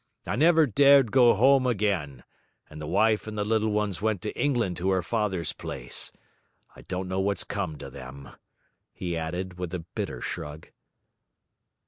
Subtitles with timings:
[0.25, 2.23] I never dared go home again;
[2.71, 6.11] and the wife and the little ones went to England to her father's place.
[6.75, 8.29] I don't know what's come to them,'
[8.95, 10.69] he added, with a bitter shrug.